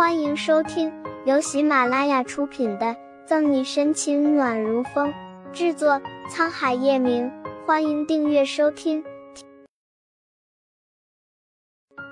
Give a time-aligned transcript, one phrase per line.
[0.00, 0.90] 欢迎收听
[1.26, 2.86] 由喜马拉雅出品的
[3.26, 5.12] 《赠你深情暖如风》，
[5.52, 7.30] 制作沧海夜明。
[7.66, 9.04] 欢迎订阅收听。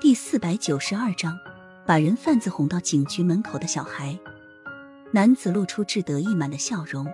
[0.03, 1.33] 第四百九十二章，
[1.87, 4.19] 把人贩子哄到警局门口的小孩。
[5.11, 7.07] 男子露出志得意满的笑容，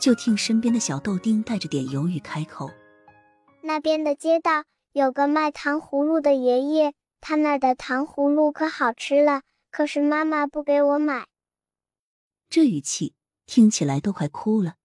[0.00, 2.70] 就听身边的小豆丁带着点犹豫开口
[3.62, 4.62] ：“那边的街道
[4.92, 9.40] 有个卖糖葫芦的爷爷，他那儿的糖葫芦可好吃了。”
[9.70, 11.28] 可是妈妈不给我买，
[12.48, 13.14] 这语气
[13.46, 14.76] 听起来都快哭了。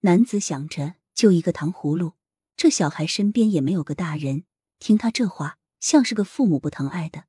[0.00, 2.12] 男子想着，就一个糖葫芦，
[2.56, 4.44] 这小孩身边也没有个大人，
[4.78, 7.24] 听他这话，像是个父母不疼爱的。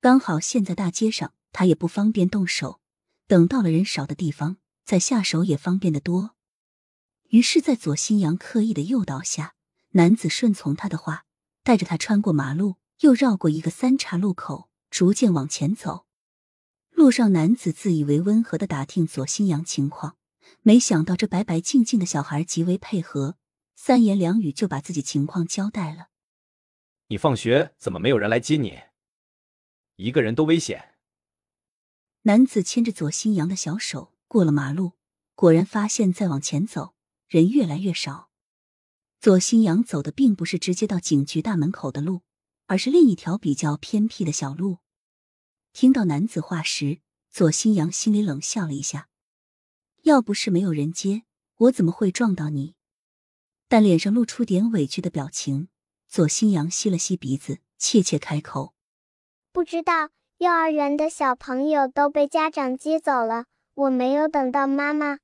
[0.00, 2.80] 刚好现在大街上，他也不方便动手，
[3.26, 6.36] 等到了人少的地方再下手也方便的多。
[7.30, 9.54] 于是，在左新阳刻意的诱导下，
[9.92, 11.24] 男子顺从他的话，
[11.62, 14.68] 带着他穿过马路，又绕过一个三岔路口。
[14.98, 16.06] 逐渐往前走，
[16.90, 20.16] 路上男子自以为温和的打听左新阳情况，
[20.62, 23.36] 没想到这白白净净的小孩极为配合，
[23.76, 26.08] 三言两语就把自己情况交代了。
[27.06, 28.76] 你放学怎么没有人来接你？
[29.94, 30.96] 一个人多危险。
[32.22, 34.94] 男子牵着左新阳的小手过了马路，
[35.36, 36.96] 果然发现再往前走，
[37.28, 38.30] 人越来越少。
[39.20, 42.22] 左新阳走的并不是直接到警局大门口的路。
[42.70, 44.80] 而是另一条比较偏僻的小路。
[45.72, 49.08] 听到男子话时，左新阳心里冷笑了一下。
[50.02, 51.24] 要不是没有人接，
[51.56, 52.74] 我怎么会撞到你？
[53.68, 55.68] 但脸上露出点委屈的表情。
[56.06, 58.74] 左新阳吸了吸鼻子，怯怯开口
[59.52, 63.44] ：“不知道，幼儿园的小朋友都被家长接走了，
[63.74, 65.18] 我没有等到妈妈。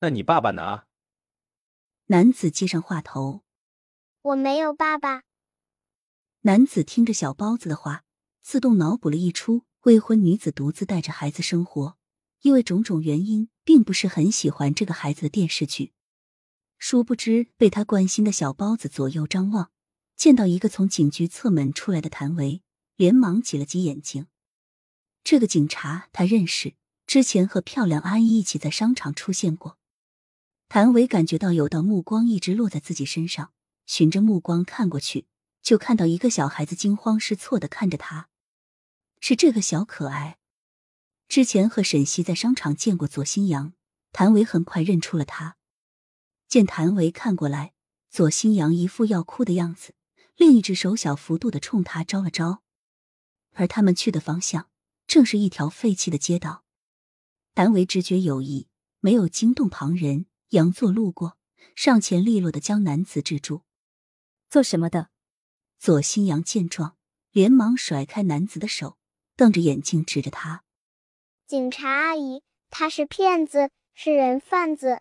[0.00, 0.86] 那你爸爸呢？”
[2.06, 3.44] 男子接上话头
[4.22, 5.22] ：“我没有爸爸。”
[6.42, 8.02] 男子听着小包子的话，
[8.42, 11.96] 自动脑补了一出未婚女子独自带着孩子生活，
[12.42, 15.92] 因为种种原因，并不是很喜欢这个孩子的电视剧。
[16.78, 19.70] 殊不知，被他关心的小包子左右张望，
[20.16, 22.62] 见到一个从警局侧门出来的谭维，
[22.96, 24.26] 连忙挤了挤眼睛。
[25.22, 26.74] 这个警察他认识，
[27.06, 29.76] 之前和漂亮阿姨一起在商场出现过。
[30.68, 33.52] 谭维感觉到有道目光一直落在自己身上，
[33.84, 35.26] 循着目光看过去。
[35.62, 38.29] 就看到一个小孩子惊慌失措的看着他，
[39.20, 40.38] 是这个小可爱。
[41.28, 43.74] 之前和沈西在商场见过左新阳，
[44.12, 45.56] 谭维很快认出了他。
[46.48, 47.74] 见谭维看过来，
[48.10, 49.94] 左新阳一副要哭的样子，
[50.36, 52.62] 另一只手小幅度的冲他招了招。
[53.52, 54.68] 而他们去的方向
[55.06, 56.64] 正是一条废弃的街道。
[57.54, 58.68] 谭维直觉有异，
[59.00, 61.36] 没有惊动旁人，佯作路过，
[61.76, 63.62] 上前利落的将男子制住。
[64.48, 65.10] 做什么的？
[65.78, 66.96] 左新阳见状，
[67.30, 68.98] 连忙甩开男子的手，
[69.40, 70.64] 瞪着眼睛指着他
[71.48, 75.00] ：“警察阿姨，他是骗子，是人贩子。”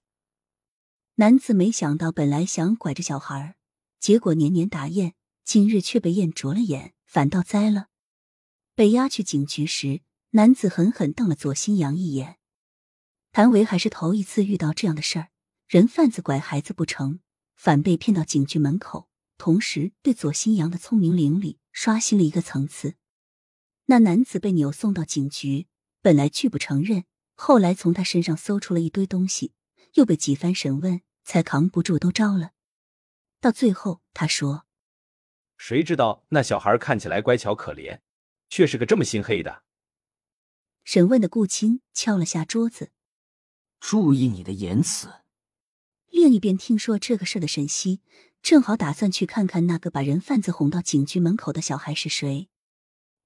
[1.16, 3.58] 男子没想到，本来想拐着小孩，
[4.00, 5.12] 结果年年打雁，
[5.44, 7.88] 今日却被雁啄了眼，反倒栽了。
[8.76, 12.38] 被押去警局时，男子狠狠瞪了左新阳一眼。
[13.34, 15.28] 谭维还是头一次遇到这样的事儿：
[15.68, 17.20] 人贩子拐孩子不成，
[17.58, 19.10] 反被骗到警局门口。
[19.38, 22.96] 同时，对左新阳的聪明伶俐刷新了一个层次。
[23.90, 25.66] 那男子被扭送到警局，
[26.00, 29.54] 本来拒不承认，后来从他身上搜出了一堆东西，
[29.96, 32.52] 又被几番审问，才扛不住都招了。
[33.42, 34.68] 到最后，他说
[35.58, 38.00] ：“谁知道那小孩看起来乖巧可怜，
[38.48, 39.64] 却是个这么心黑的。”
[40.86, 42.92] 审问的顾青敲了下桌子
[43.82, 45.12] ：“注意你的言辞。”
[46.12, 48.02] 另一边听说这个事的沈西。
[48.44, 52.50] 正好打算去看看那个把人贩子哄到警局门口的小孩是谁。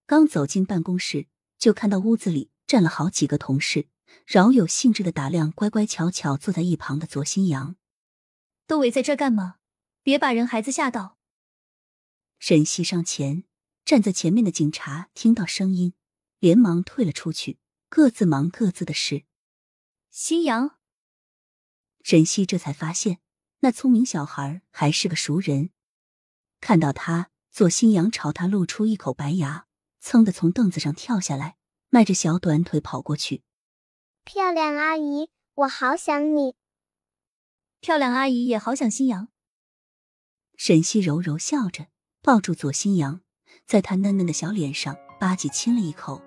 [0.05, 1.27] 刚走进办公室，
[1.57, 3.87] 就看到屋子里站了好几个同事，
[4.25, 7.75] 饶有兴致的打量乖乖巧巧坐在一旁的左新阳。
[8.67, 9.57] 都围在这干嘛？
[10.01, 11.17] 别把人孩子吓到！
[12.39, 13.45] 沈西上前，
[13.85, 15.93] 站在前面的警察听到声音，
[16.39, 19.23] 连忙退了出去，各自忙各自的事。
[20.09, 20.77] 新阳，
[22.03, 23.19] 沈西这才发现。
[23.61, 25.69] 那聪明小孩还是个熟人，
[26.59, 29.67] 看到他，左新阳朝他露出一口白牙，
[30.03, 31.55] 噌的从凳子上跳下来，
[31.89, 33.41] 迈着小短腿跑过去。
[34.25, 36.55] 漂亮阿姨，我好想你。
[37.79, 39.29] 漂亮阿姨也好想新阳。
[40.57, 41.87] 沈西柔柔笑着，
[42.21, 43.21] 抱住左新阳，
[43.65, 46.21] 在他嫩嫩的小脸上吧唧亲了一口。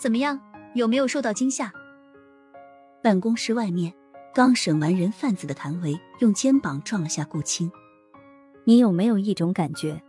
[0.00, 0.40] 怎么样，
[0.74, 1.70] 有没有受到惊吓？
[3.02, 3.94] 办公室外面。
[4.34, 7.72] 刚审完人贩子的谭维用肩膀撞了下顾青，
[8.64, 10.00] 你有没有一种感觉？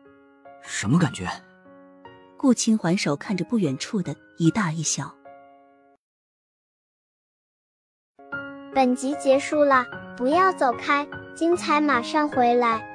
[0.62, 1.28] 什么感觉？
[2.40, 5.14] 顾青还手看着不远处的一大一小。
[8.74, 11.06] 本集结束了，不要走开，
[11.36, 12.89] 精彩马上回来。